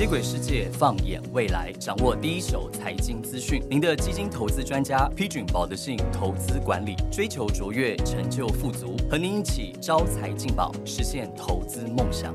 [0.00, 3.62] 接轨世界，放眼未来，掌握第一手财经资讯。
[3.68, 12.34] 您的基金投资专家，批准保德信投资管理，追求卓越，成就富足，和您一起招财进宝，实现投资梦想。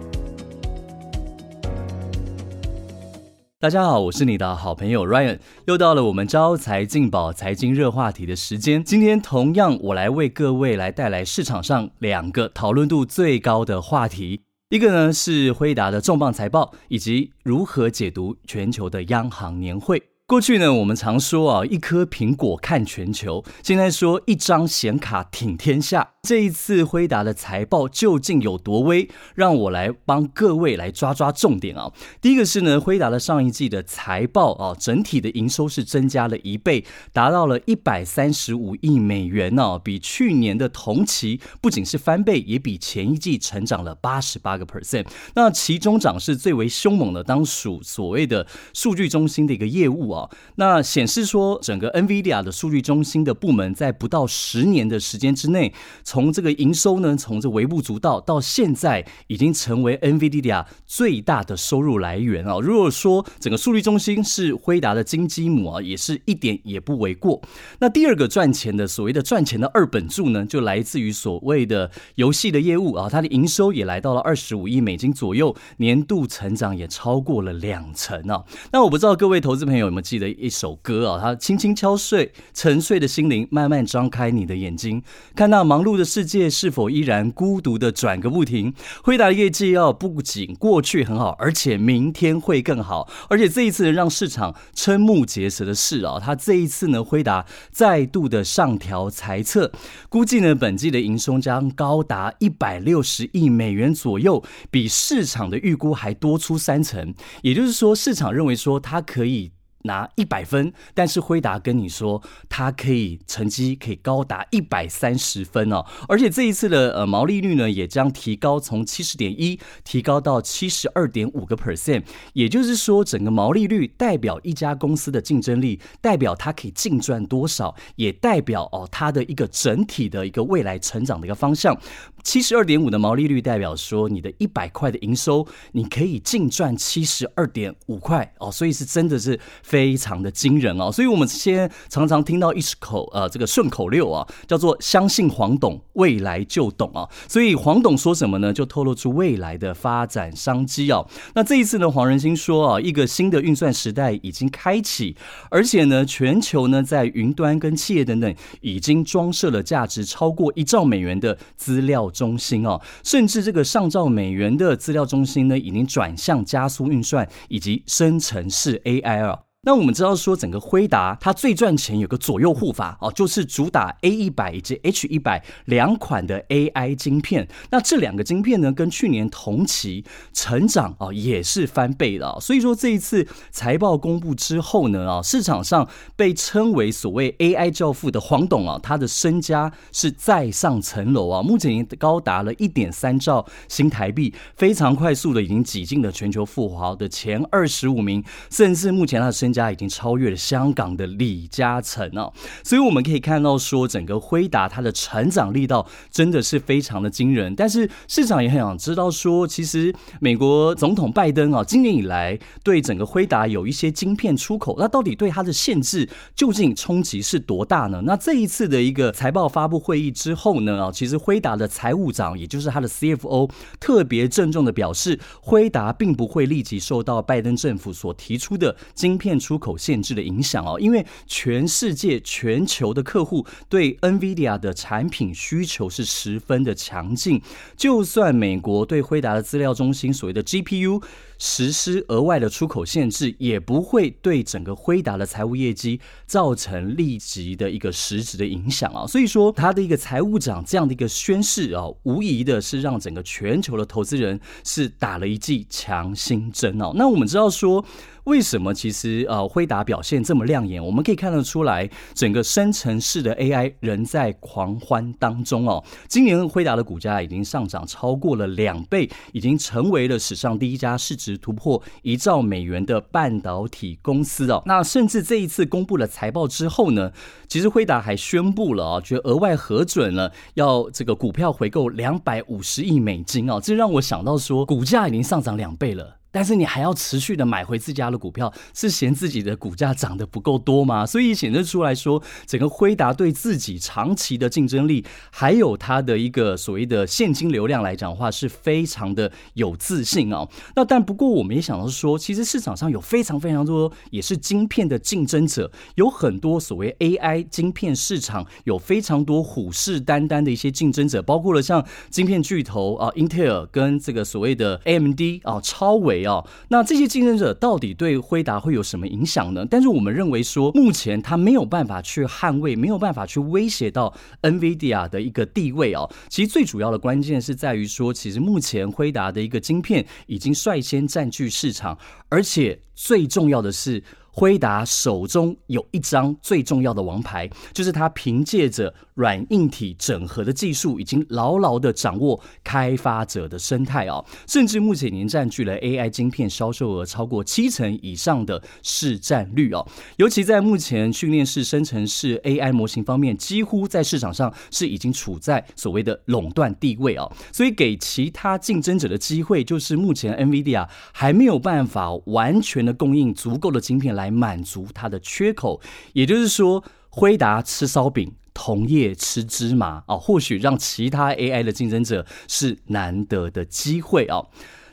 [3.60, 8.84] 大家好，我是你的好朋友 Ryan，又到了我们招财进宝财经热话题的时间。
[8.84, 14.42] 今天同样，我来为各位来带来市场上两个讨论度最高的话题，
[14.76, 20.03] 一个呢是辉达的重磅财报，以及如何解读全球的央行年会。
[20.27, 26.14] 过去呢，我们常说啊，一颗苹果看全球，现在说一张显卡挺天下。
[26.25, 29.07] 这一次辉达的财报究竟有多威？
[29.35, 31.91] 让我来帮各位来抓抓重点啊。
[32.20, 36.83] 第一个是呢，辉达的上一季的财报啊，整体的营收是增加了一倍，
[37.13, 45.05] 达到了一百三十五亿美元呢，比去年的同期不仅是翻倍，也比前一季成长了八十八个 percent。
[45.35, 50.27] 那其中涨势最为凶猛的，当属所谓的数据中心的一个业务啊。
[50.55, 55.72] 那显示说，整个 NVIDIA 的数据中心的部门在不到十年的时间之内。
[56.16, 62.57] 从这个营收呢，从这微不足道到现在已经成为 NVIDIA 最大的收入来源啊。
[62.61, 67.41] 如果说整个数据中心是辉达的金鸡母啊，也是一点也不为过。
[67.80, 78.41] 那第二个赚钱的所谓的赚钱的二本柱呢，就来自于所谓的游戏的业务啊，它的营收也来到了二十五亿美金左右，年度成长也超过了两成啊。
[78.72, 81.19] 那我不知道各位投资朋友有没有记得一首歌啊？
[81.22, 85.03] 它轻轻敲碎沉睡的心灵，慢慢张开你的眼睛，
[85.35, 86.05] 看那忙碌的。
[86.06, 88.73] 世界是否依然孤独的转个不停？
[89.03, 93.09] 辉达业绩要不仅过去很好，而且明天会更好。
[93.30, 99.72] 而且这一次呢让市场瞠目结舌的是啊，它这一次呢，辉达再度的上调财测，
[100.08, 107.14] 估计呢本季的营收将高达一百六十亿美元左右，比市场的预估还多出三成。
[107.42, 109.55] 也就是说，市场认为说它可以。
[109.86, 122.03] 拿一百分，但是辉达跟你说，它可以成绩可以高达一百三十分哦，而且这一次的呃毛利率呢，也将提高从七十点一提高到七十二点五个 percent，
[122.34, 131.78] 也就是说，整个毛利率代表一家公司的竞争力，代表它可以净赚多少，也代表哦它的一个整体的一个未来成长的一个方向。
[132.23, 139.40] 七十二点五的毛利率代表说，你的一百块的营收，你可以净赚七十二点五块哦，所以是真的是
[139.75, 140.90] 非常的惊人哦。
[140.90, 147.09] 所以我们先常常听到一口呃这个顺口溜啊，叫做相信黄董，未来就懂啊。
[147.28, 151.06] 所以黄董说什么呢，就透露出未来的发展商机哦。
[151.34, 155.18] 那这一次呢，黄仁兴说啊，一个新的运算时代已经开启，
[155.50, 162.06] 而且呢，全球呢在云端跟企业等等已经装设了价值超过一兆美元的资料。
[162.16, 169.44] 中心哦，甚至这个上兆美元的资料中心呢，已经转向加速运算以及生成式 AI 了。
[169.66, 177.48] 那我们知道说，整个辉达它最赚钱有个左右护法哦，就是主打 A 一百以及 H 一百两款的 AI 晶片。
[177.72, 182.38] 那这两个晶片呢，跟去年同期成长啊也是翻倍的。
[182.40, 202.29] 所以说这一次财报公布之后呢啊，市场上被称为所谓 AI 教父的黄董啊，他的身家是再上层楼啊，目前已经高达了一点三兆新台币，非常快速的已经挤进了全球富豪的前二十五名，甚至目前他的身家已经超越了香港的李嘉诚啊，
[202.63, 207.55] 所以我们可以看到说，整个辉达它的成长力道真的是非常的惊人。
[207.55, 218.01] 但是市场也很想知道说，其实美国总统拜登啊，今年以来对整个辉达有一些晶片出口，那到底对它的限制究竟冲击是多大呢？
[218.03, 223.49] 那这一次的一个财报发布会议之后呢啊，其实辉达的财务长，也就是他的 CFO，
[223.79, 229.39] 特别郑重的表示，辉达并不会立即受到拜登政府所提出的晶片。
[229.45, 237.39] 出口限制的影响哦，因为全世界全球的客户对 NVIDIA 的产品需求是十分的强劲，
[237.78, 241.03] 就算美国对辉达的资料中心所谓的 GPU
[241.47, 249.05] 实施额外的出口限制，也不会对整个辉达的财务业绩造成立即的一个实质的影响啊。
[249.05, 256.92] 所以说，他的一个财务长这样的一个宣誓啊，无疑的是让整个全球的投资人是打了一剂强心针哦。
[256.96, 257.86] 那我们知道说。
[258.25, 260.84] 为什么其实呃辉达表现这么亮眼？
[260.84, 265.84] 我们可以看得出来，整个生成式的 AI 仍在狂欢当中哦。
[266.08, 274.64] 今年辉达的股价已经上涨超过了两倍，已经成为了史上第一家市值突破一兆美元的半导体公司哦。
[274.66, 277.12] 那甚至这一次公布了财报之后呢，
[277.48, 283.60] 其实辉达还宣布了啊，就额外核准了要这个股票回购两百五十亿美金哦。
[283.62, 286.18] 这让我想到说，股价已经上涨两倍了。
[286.36, 291.06] 但是你还要持续的买回自家的股票，是嫌自己的股价涨得不够多吗？
[291.06, 300.46] 所以显示出来说，整个辉达对自己长期的竞争力，还有它的一个所谓的现金流量来讲的话，是非常的有自信啊。
[300.76, 316.25] 那但不过我们也想到说，其实市场上有非常非常多也是晶片的竞争者，有很多所谓 AI 晶片市场有非常多虎视眈眈的一些竞争者，包括了像晶片巨头啊英特尔跟这个所谓的 AMD 啊超伟。
[316.25, 319.66] 哦，那这些竞争者到底对辉达会有什么影响呢？
[319.69, 326.10] 但是我们认为说，目前他没有办法去捍卫，没有办法去威胁到 NVIDIA 的一个地位哦。
[326.30, 331.98] 其实最主要的关键是在于说，其实目前辉达的一个晶片已经率先占据市场，
[332.30, 334.04] 而且最重要的是。
[334.38, 349.88] 辉达手中有一张最重要的王牌，就是它凭借着软硬体整合的技术，已经牢牢的掌握开发者的生态啊，甚至目前已经占据了 AI 晶片销售额超过七成以上的市占率哦。
[350.18, 357.26] 尤其在目前训练式生成式 AI 模型方面，几乎在市场上是已经处在所谓的垄断地位啊。
[357.54, 364.25] 所以给其他竞争者的机会，就是目前 NVIDIA 还没有办法完全的供应足够的晶片来。
[364.25, 365.80] 来满足它的缺口，
[366.13, 374.44] 也就是说，辉达吃烧饼，同业吃芝麻啊，或许让其他 AI 的竞争者是难得的机会啊。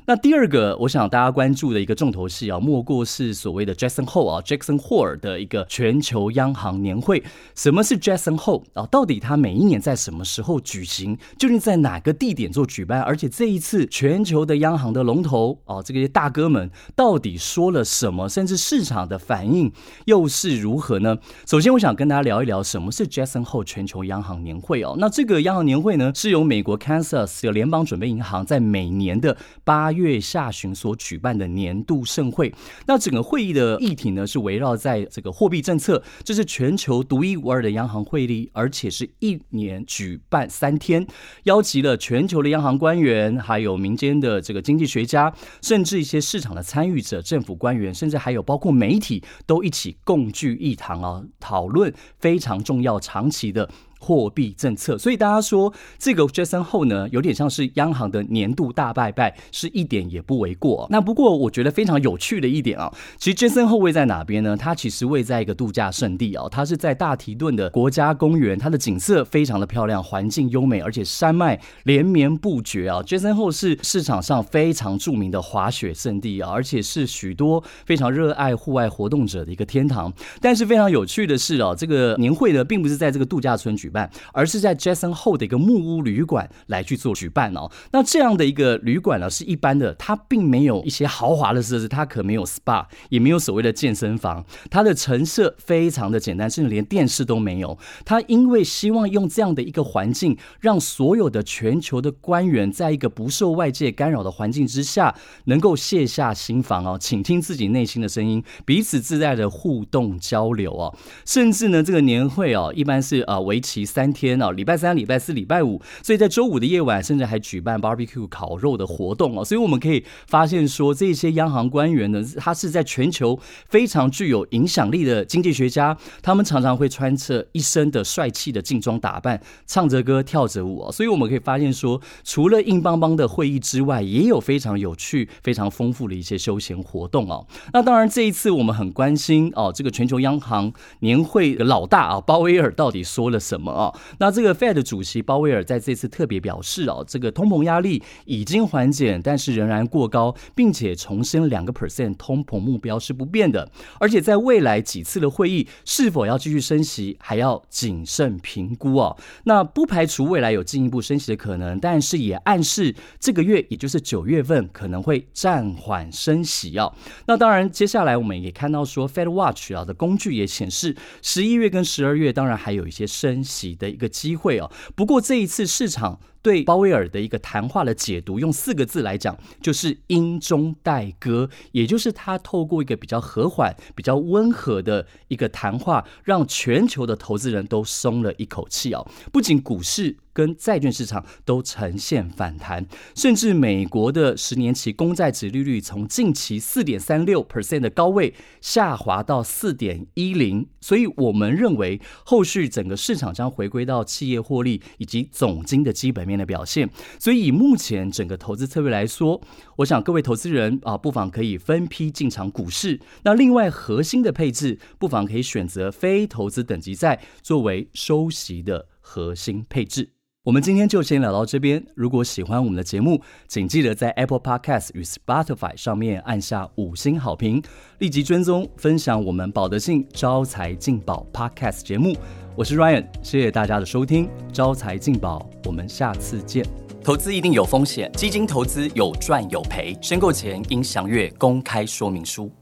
[0.05, 7.23] 那第二个，我想大家关注的一个重头戏啊，莫过是所谓的 Jackson Hole 啊，Jackson Hole 的一个全球央行年会。
[7.55, 8.85] 什么是 Jackson Hole 啊？
[8.87, 11.17] 到底它每一年在什么时候举行？
[11.39, 13.01] 究竟在哪个地点做举办？
[13.01, 18.29] 而且这一次全球的央行的龙头啊，这些大哥们到底说了什么？
[18.29, 19.73] 甚至市场的反应
[20.07, 21.17] 又是如何呢？
[21.47, 24.97] 首先，我想跟大家聊一聊什么是 Jackson Hole 全球央行年会哦。
[24.99, 32.53] 那这个央行年会呢，是由美国 Kansas 的联邦准备银行在每年的八月月下旬所举办的年度盛会，
[32.87, 41.07] 那整个会议的议题呢是围绕在这个货币政策，这是全球独一无二的央行会议，而且是一年举办三天，
[41.45, 45.33] 邀集了全球的央行官员，还有民间的这个经济学家，
[45.63, 53.69] 甚至一些市场的参与者、政府官员，甚至还有包括媒体，都一起共聚一堂啊，讨论非常重要、长期的。
[54.03, 60.89] 货币政策，所以大家说这个 Jackson Hole 呢，有点像是央行的年度大拜拜，是一点也不为过。
[60.91, 64.57] 那不过我觉得非常有趣的一点啊，其实 Jackson Hole 位在哪边呢？
[64.57, 73.01] 它其实位在一个度假胜地啊，它是在大提顿的国家公园，它的景色非常的漂亮，环境优美，而且山脉连绵不绝啊。
[73.03, 80.13] Jackson Hole 是市场上非常著名的滑雪胜地啊，而且是许多非常热爱户外活动者的一个天堂。
[80.41, 83.92] 但是非常有趣的是啊，这个年会呢，并不是在这个度假村举。
[83.93, 87.71] 办，而是在 Jason 后的一个木屋旅馆来去做举办哦。
[87.93, 97.79] 那这样的一个旅馆呢，是一般的，它并没有一些豪华的设施，它可没有 SPA，也没有所谓的健身房，它的陈设非常的简单，甚至连电视都没有。
[98.07, 110.97] 它因为希望用这样的一个环境，让所有的全球的官员在一个不受外界干扰的环境之下，能够卸下心防哦，倾听自己内心的声音，彼此自在的互动交流哦。
[111.27, 113.82] 甚至呢，这个年会哦，一般是呃为期。
[113.85, 119.45] 三天哦，礼拜三、礼拜四、礼拜五，所以在周五的夜晚，甚至还举办 barbecue 烤肉的活动哦。
[119.45, 123.39] 所以我们可以发现说，这些央行官员呢，他是在全球
[123.69, 130.93] 非常具有影响力的经济学家，他们常常会穿着一身的帅气的劲装打扮，唱着歌，跳着舞哦。
[130.93, 137.47] 所以我们可以发现说，除了硬邦邦的会议之外，也有非常有趣、非常丰富的一些休闲活动哦。
[137.73, 143.62] 那当然，这一次我们很关心哦，这个全球央行年会老大啊，鲍威尔到底说了什么？
[143.71, 159.17] 啊，那这个 Fed 主席鲍威尔在这次特别表示哦，这个通膨压力已经缓解，但是仍然过高，并且重申两个 percent 通膨目标是不变的，而且在未来几次的会议是否要继续升息，还要谨慎评估哦。
[159.45, 166.93] 那不排除未来有进一步升息的可能，但是也暗示这个月，也就是九月份可能会暂缓升息哦。
[167.27, 173.43] 那当然，接下来我们也看到说，Fed Watch 啊的工具也显示，十一月跟十二月当然还有一些升。
[173.77, 189.07] 的一个机会哦，不过这一次市场对鲍威尔的一个谈话的解读，用四个字来讲，就是阴中带歌，也就是他透过一个比较和缓、比较温和的一个谈话，让全球的投资人都松了一口气哦。
[189.31, 190.17] 不仅股市。
[190.35, 198.33] 跟债券市场都呈现反弹，甚至美国的十年期公债值利率从近期四点三六 percent 的高位
[198.63, 206.32] 下滑到四点一零，所以我们认为后续整个市场将回归到企业获利以及总金的基本面。
[206.33, 206.89] 面的表现。
[207.19, 209.41] 所以以目前整个投资策略来说，
[209.77, 212.99] 我想各位投资人啊，不妨可以分批进场股市。
[213.23, 220.11] 那另外核心的配置，不妨可以选择非投资等级债作为收息的核心配置。
[220.45, 221.87] 我们今天就先聊到这边。
[221.95, 227.63] 如果喜欢我们的节目，请记得在 Apple Podcast 与 Spotify 上面按下五星好评，
[228.01, 232.17] 立即追踪分享我们保德信招财进宝 Podcast 节目。
[232.55, 236.63] 我是 Ryan，谢谢大家的收听，招财进宝，我们下次见。
[237.03, 242.53] 投资一定有风险，基金投资有赚有赔，申购前应详阅公开说明书。